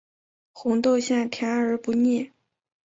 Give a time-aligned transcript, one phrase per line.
[0.51, 2.31] 红豆馅甜而不腻